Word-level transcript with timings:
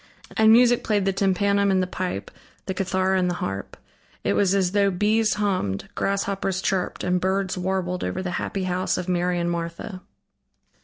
And 0.35 0.51
music 0.51 0.83
played 0.83 1.05
the 1.05 1.13
tympanum 1.13 1.69
and 1.69 1.83
the 1.83 1.85
pipe, 1.85 2.31
the 2.65 2.73
cithara 2.73 3.19
and 3.19 3.29
the 3.29 3.35
harp. 3.35 3.77
It 4.23 4.33
was 4.33 4.55
as 4.55 4.71
though 4.71 4.89
bees 4.89 5.35
hummed, 5.35 5.89
grasshoppers 5.93 6.59
chirped 6.59 7.03
and 7.03 7.21
birds 7.21 7.55
warbled 7.55 8.03
over 8.03 8.23
the 8.23 8.31
happy 8.41 8.63
house 8.63 8.97
of 8.97 9.07
Mary 9.07 9.37
and 9.39 9.51
Martha. 9.51 10.01